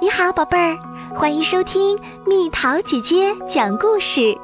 [0.00, 0.78] 你好，宝贝儿，
[1.12, 4.38] 欢迎收听蜜桃姐姐讲故事。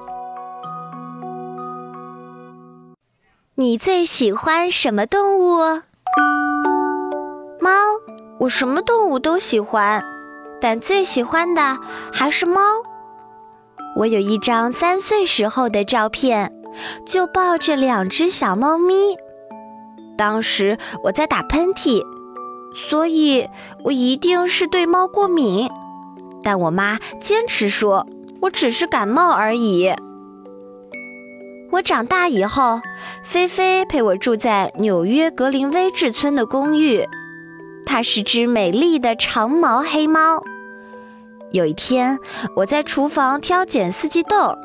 [3.55, 5.59] 你最喜欢什么动物？
[7.61, 7.71] 猫。
[8.41, 10.03] 我什么动物都喜欢，
[10.61, 11.79] 但最喜欢的
[12.13, 12.61] 还是猫。
[13.95, 16.53] 我有一张三岁时候的照片，
[17.07, 19.17] 就抱着两只小猫咪。
[20.19, 22.03] 当时我在打喷嚏。
[22.75, 23.49] 所以，
[23.85, 25.71] 我一定是对猫过敏，
[26.43, 28.07] 但我妈坚持说
[28.43, 29.93] 我只是感冒而已。
[31.71, 32.81] 我长大以后，
[33.25, 37.05] 菲菲陪我住在纽约格林威治村的公寓，
[37.87, 40.43] 它是只美丽的长毛黑猫。
[41.53, 42.19] 有一天，
[42.57, 44.57] 我在厨房挑拣四季豆，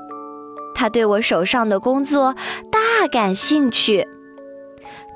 [0.76, 2.36] 它对我手上的工作
[2.72, 4.08] 大感兴趣。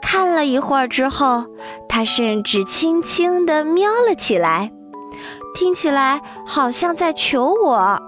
[0.01, 1.45] 看了一会儿之后，
[1.95, 4.71] 它甚至轻轻地喵了起来，
[5.53, 8.01] 听起来好像在求我。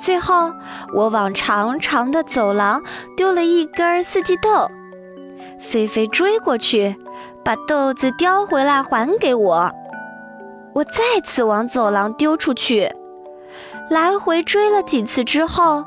[0.00, 0.50] 最后，
[0.94, 2.82] 我往长长的走廊
[3.18, 4.70] 丢了一根四季豆，
[5.60, 6.96] 菲菲追过去，
[7.44, 9.70] 把豆子叼回来还给我。
[10.72, 12.90] 我再次往走廊丢出去，
[13.90, 15.84] 来回追了几次之后，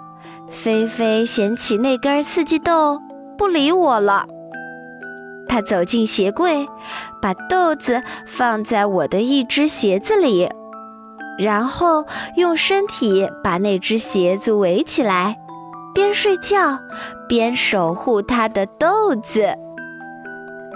[0.48, 3.02] 菲菲捡起那根四季豆，
[3.36, 4.28] 不理我了。
[5.48, 6.68] 他走进鞋柜，
[7.22, 10.50] 把豆子放在我的一只鞋子里，
[11.40, 15.38] 然后用身体把那只鞋子围起来，
[15.94, 16.80] 边睡觉
[17.28, 19.56] 边守护他的豆子。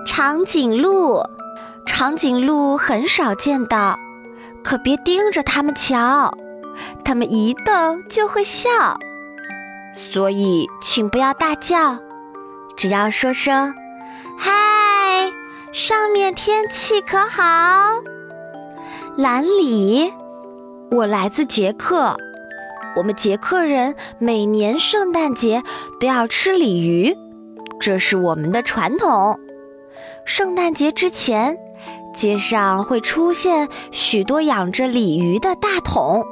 [0.05, 1.21] 长颈鹿，
[1.85, 3.99] 长颈鹿很少见到，
[4.63, 6.33] 可别盯着它们瞧，
[7.03, 7.71] 它们一逗
[8.09, 8.69] 就会笑，
[9.93, 11.97] 所以请不要大叫，
[12.75, 13.75] 只要说声。
[14.43, 15.31] 嗨，
[15.71, 18.01] 上面天气可好？
[19.15, 20.11] 兰里，
[20.89, 22.17] 我来自捷克。
[22.95, 25.61] 我们捷克人每年圣诞节
[25.99, 27.15] 都要吃鲤鱼，
[27.79, 29.39] 这是我们的传统。
[30.25, 31.55] 圣诞节之前，
[32.15, 36.25] 街上会出现许多养着鲤鱼的大桶，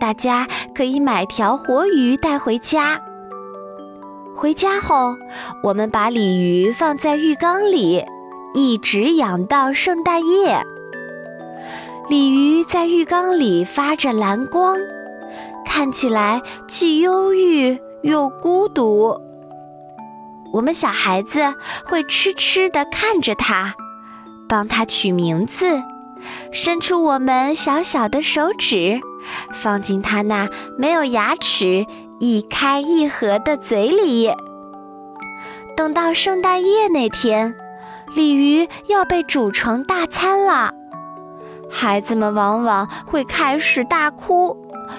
[0.00, 2.98] 大家可以买条活鱼带回家。
[4.38, 5.16] 回家后，
[5.64, 8.04] 我们把鲤鱼放在浴缸里，
[8.54, 10.62] 一直养到圣诞夜。
[12.08, 14.76] 鲤鱼在浴缸里发着蓝光，
[15.66, 19.20] 看起来既忧郁又孤独。
[20.52, 21.52] 我们小孩子
[21.86, 23.74] 会痴痴地看着它，
[24.48, 25.82] 帮它取名字，
[26.52, 29.00] 伸出我们小小的手指，
[29.52, 31.84] 放进它那没有牙齿。
[32.18, 34.30] 一开一合的嘴里。
[35.76, 37.54] 等到圣诞夜那天，
[38.16, 40.72] 鲤鱼要被煮成大餐了，
[41.70, 44.56] 孩子们往往会开始大哭，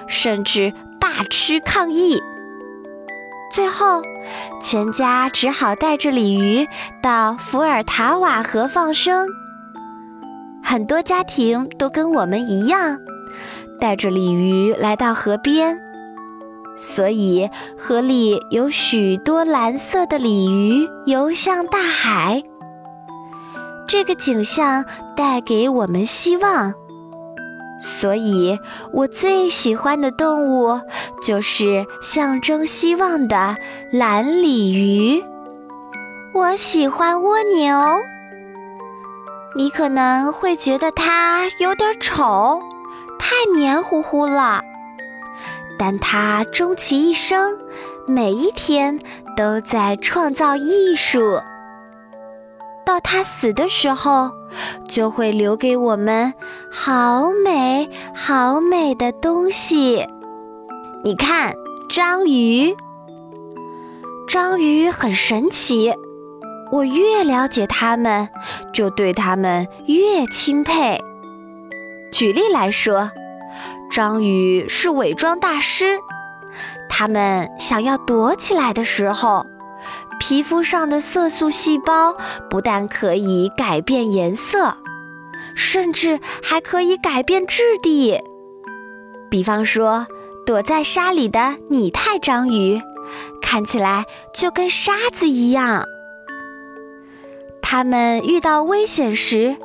[0.08, 2.22] 甚至大吃抗议。
[3.52, 4.02] 最后，
[4.62, 6.68] 全家只好带着鲤鱼
[7.02, 9.28] 到伏尔塔瓦河放生。
[10.64, 13.00] 很多家庭都跟我们一样，
[13.82, 15.78] 带着鲤鱼来到河边。
[16.82, 22.42] 所以，河里有许多蓝色的鲤鱼游向大海。
[23.86, 26.74] 这个景象带给我们希望。
[27.82, 28.58] 所以
[28.94, 30.80] 我最喜欢的动物
[31.22, 33.58] 就是象征希望的
[33.92, 35.22] 蓝鲤鱼。
[36.34, 37.78] 我喜欢蜗牛。
[39.56, 42.62] 你可能会觉得它有点丑，
[43.18, 44.62] 太黏糊糊了。
[45.80, 47.58] 但他终其一生，
[48.06, 49.00] 每一天
[49.38, 51.40] 都在创造艺术。
[52.86, 54.32] 到他死的时候，
[54.90, 56.34] 就会留给我们
[56.70, 60.06] 好美好美的东西。
[61.06, 61.54] 你看，
[61.90, 62.76] 章鱼，
[64.28, 65.94] 章鱼很神奇。
[66.74, 68.28] 我越了解它们，
[68.74, 71.00] 就对他们越钦佩。
[72.12, 73.12] 举例来说。
[73.90, 76.00] 章鱼是伪装大师，
[76.88, 79.48] 它们想要躲起来的时候，
[80.20, 82.16] 皮肤上的色素细胞
[82.50, 84.78] 不但可以改变颜色，
[85.56, 88.22] 甚至还可以改变质地。
[89.32, 90.06] 比方说，
[90.46, 92.80] 躲在沙里的拟态章鱼，
[93.42, 95.84] 看起来就跟沙子一样。
[97.62, 99.56] 它们遇到危险时，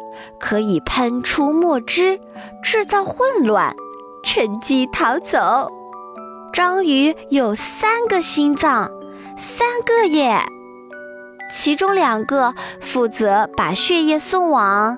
[0.41, 2.19] 可以喷出墨汁，
[2.63, 3.75] 制造混乱。
[4.25, 5.71] 趁机逃走。
[6.53, 8.91] 章鱼有三个心脏，
[9.37, 10.41] 三个耶，
[11.51, 14.97] 其中两个负责把血液送往。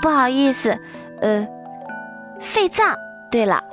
[0.00, 0.78] 不好意思，
[1.20, 1.46] 呃，
[2.40, 2.96] 肺脏。
[3.30, 3.64] 对了，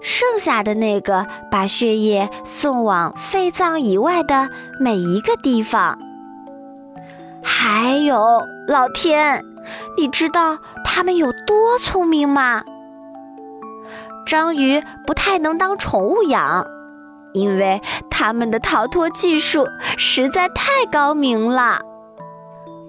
[0.00, 4.48] 剩下的那个把血液送往肺脏以外的
[4.80, 5.98] 每一个地方。
[7.42, 9.44] 还有，老天，
[9.98, 12.62] 你知道它们有多聪明吗？
[14.28, 16.66] 章鱼不太能当宠物养，
[17.32, 17.80] 因为
[18.10, 19.66] 它们的逃脱技术
[19.96, 21.80] 实在太高明了。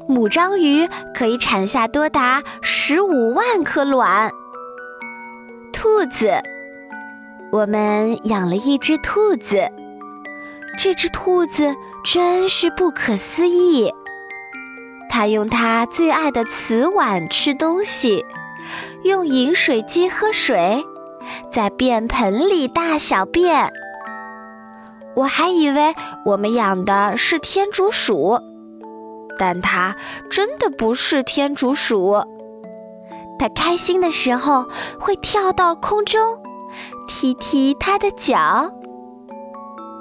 [0.06, 4.30] 母章鱼可以产下多达十五万颗卵。
[5.72, 6.30] 兔子，
[7.54, 9.72] 我们养了一只兔子，
[10.78, 13.94] 这只兔子真是不可思议。
[15.10, 18.26] 它用它最爱的瓷碗吃东西，
[19.04, 20.84] 用饮水机喝水。
[21.52, 23.72] 在便盆里大小便，
[25.16, 25.94] 我还以为
[26.26, 28.40] 我们养的是天竺鼠，
[29.38, 29.96] 但它
[30.30, 32.24] 真的不是天竺鼠。
[33.38, 34.66] 它开心的时候
[35.00, 36.22] 会跳到空中，
[37.08, 38.72] 踢踢它的脚。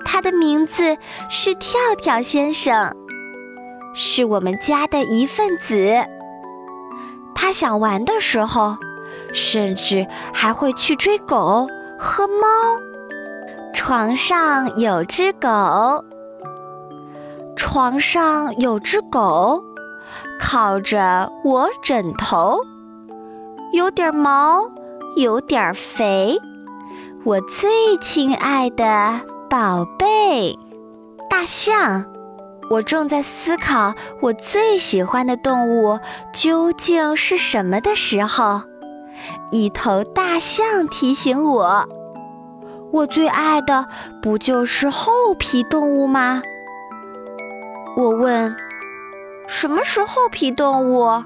[0.05, 0.97] 它的名字
[1.31, 2.95] 是跳跳先生，
[3.95, 6.05] 是我们家的一份子。
[7.35, 8.77] 它想玩的时候。
[9.33, 12.47] 甚至还会去追狗和猫。
[13.75, 16.05] 床上有只狗，
[17.57, 19.63] 床上有只狗，
[20.41, 22.59] 靠着我枕头，
[23.73, 24.71] 有点毛，
[25.17, 26.41] 有点肥，
[27.25, 30.59] 我最亲爱的宝贝
[31.31, 32.05] 大象。
[32.71, 35.99] 我正在思考我最喜欢的动物
[36.35, 38.63] 究竟是什么的时候。
[39.51, 41.89] 一头大象提醒我
[42.93, 43.87] ：“我最爱的
[44.23, 46.43] 不就是厚皮动物吗？”
[47.97, 48.55] 我问
[49.49, 51.25] ：“什么是厚皮动物？”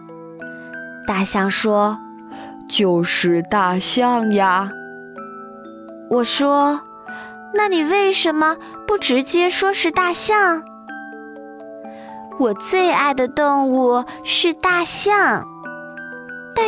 [1.06, 1.98] 大象说
[2.68, 4.70] ：“就是大象呀。”
[6.08, 6.80] 我说
[7.54, 8.56] ：“那你为什么
[8.86, 10.62] 不直接说是大象？”
[12.38, 15.51] 我最爱的动物是大象。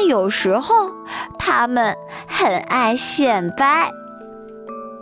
[0.06, 0.91] 有时候，
[1.39, 1.97] 它们
[2.27, 3.91] 很爱显摆。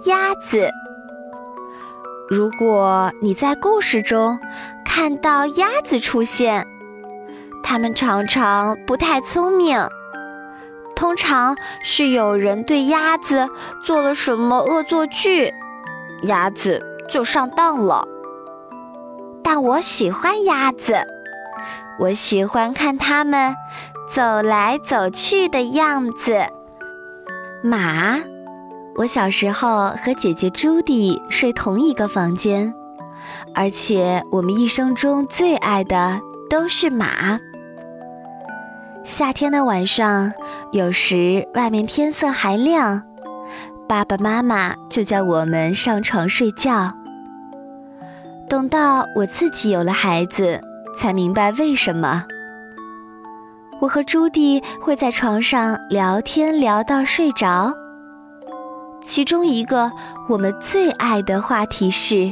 [0.06, 0.69] 鸭子，
[2.28, 4.38] 如果你在故事中
[4.84, 6.66] 看到鸭子出现，
[7.62, 9.78] 它们常常不太聪明，
[10.96, 13.48] 通常是有人对鸭子
[13.84, 15.55] 做了什么恶作剧，
[16.22, 18.08] 鸭子就上当了。
[19.44, 20.96] 但我喜欢鸭子，
[22.00, 23.55] 我喜欢看它们。
[24.14, 26.34] 走来走去的样子。
[27.62, 28.18] 马，
[28.96, 32.74] 我小时候和姐姐朱迪睡同一个房间，
[33.54, 36.20] 而且我们一生中最爱的
[36.50, 37.38] 都是马。
[39.02, 40.30] 夏天的晚上，
[40.72, 43.02] 有时外面天色还亮，
[43.88, 46.92] 爸爸妈妈就叫我们上床睡觉。
[48.46, 50.60] 等到我自己有了孩子，
[50.98, 52.26] 才明白为什么。
[53.82, 57.75] 我和朱迪会在床上聊天聊到睡着。
[59.02, 59.90] 其中一个
[60.29, 62.31] 我们最爱的话题是：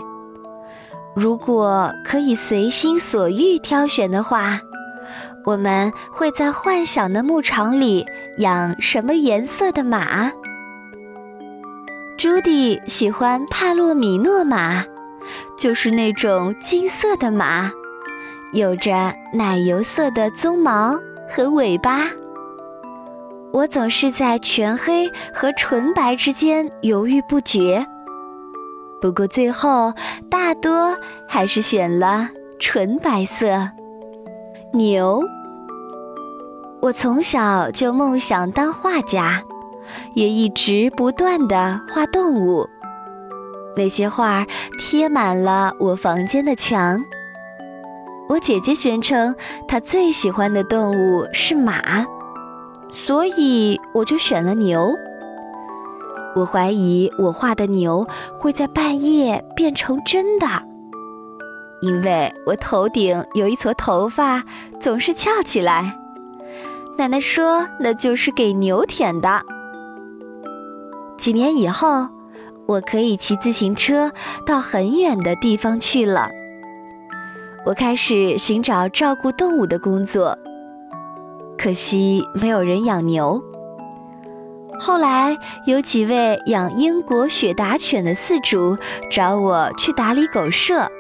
[1.13, 4.61] 如果可以随心所欲挑选的话，
[5.45, 8.07] 我们会在幻想的牧场里
[8.39, 10.31] 养什么颜色的马？
[12.17, 14.85] 朱迪喜欢帕洛米诺马，
[15.59, 17.73] 就是那种金色的马，
[18.53, 20.97] 有着奶油色的鬃毛。
[21.33, 22.07] 和尾巴，
[23.53, 27.87] 我总是在全黑和纯白之间犹豫不决。
[29.01, 29.95] 不过最后
[30.29, 30.97] 大多
[31.29, 33.71] 还是选了纯白色。
[34.73, 35.23] 牛，
[36.83, 39.41] 我从小就梦想当画家，
[40.15, 42.69] 也一直不断的画动物。
[43.77, 44.45] 那些画
[44.81, 47.01] 贴满了我房间的墙。
[48.31, 49.35] 我姐姐宣称
[49.67, 52.07] 她最喜欢的动物是马，
[52.93, 54.95] 所以我就选了牛。
[56.37, 58.07] 我怀疑我画的牛
[58.39, 60.47] 会在半夜变成真的，
[61.83, 64.45] 因为我头顶有一撮头发
[64.79, 65.99] 总是翘起来。
[66.97, 69.43] 奶奶说那就是给牛舔的。
[71.19, 72.07] 几年以后，
[72.67, 74.13] 我可以骑自行车
[74.47, 76.31] 到很远的地方去了。
[77.67, 80.37] 我开始寻找照顾动物的工作，
[81.59, 83.43] 可惜没有人养牛。
[84.79, 85.37] 后来
[85.67, 88.79] 有几位养英国雪达犬的饲主
[89.11, 90.91] 找我去打理狗舍，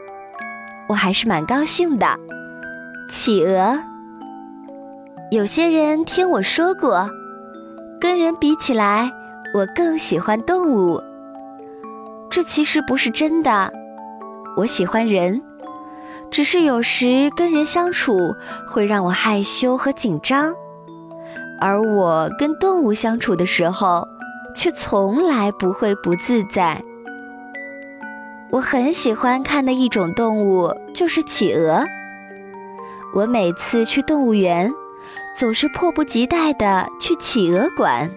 [0.86, 2.06] 我还是蛮高兴的。
[3.08, 3.78] 企鹅，
[5.30, 7.08] 有些人听我说过，
[7.98, 9.10] 跟人比起来，
[9.54, 11.02] 我更喜欢动物。
[12.30, 13.72] 这其实不是真的，
[14.58, 15.42] 我喜欢人，
[16.30, 18.34] 只是有时跟人相处
[18.68, 20.54] 会让我害羞和紧张，
[21.60, 24.06] 而我跟动物相处的时候，
[24.54, 26.82] 却从来不会不自在。
[28.50, 31.84] 我很喜欢看的一种动物就是企鹅。
[33.14, 34.72] 我每次去动物园，
[35.36, 38.08] 总是迫不及待地去企鹅馆。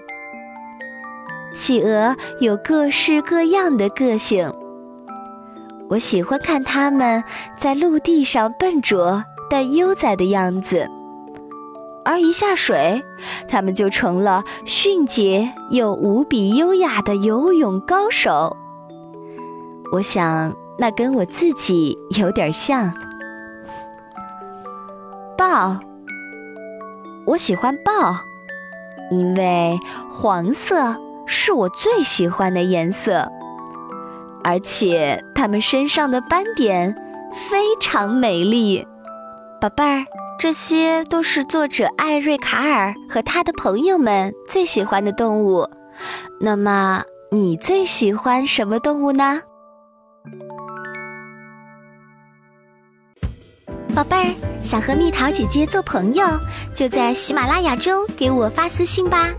[1.53, 4.51] 企鹅有各式各样的个性，
[5.93, 7.23] 我喜欢看它们
[7.55, 10.89] 在陆地上笨拙但悠哉的样子，
[12.03, 13.03] 而一下水，
[13.47, 18.57] 它们就成了迅捷又无比优雅的游泳高手。
[19.91, 22.91] 我想，那跟我自己有点像。
[25.37, 25.77] 豹，
[27.27, 28.15] 我喜欢豹，
[29.11, 29.77] 因为
[30.09, 30.95] 黄色
[31.27, 33.31] 是我最喜欢的颜色，
[34.43, 36.95] 而且它们身上的斑点
[37.49, 38.85] 非常美丽。
[39.61, 40.05] 宝贝儿，
[40.37, 45.67] 这些都是作者艾瑞卡尔和他的朋友们最喜欢的动物。
[46.39, 49.41] 那么，你最喜欢什么动物呢？
[53.95, 56.25] 宝贝儿，想和蜜桃姐姐做朋友，
[56.75, 59.29] 就在喜马拉雅中给我发私信吧。